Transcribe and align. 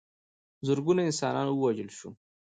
زرګونه 0.67 1.01
انسانان 1.05 1.47
ووژل 1.49 1.89
شول. 1.97 2.13